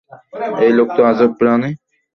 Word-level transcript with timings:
এই 0.65 0.71
লোক 0.77 0.89
তো 0.97 1.01
আজব 1.11 1.31
প্রাণী। 1.39 1.69